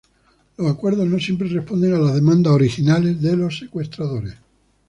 [0.57, 4.33] Los acuerdos no siempre responden a las demandas originales de los secuestradores.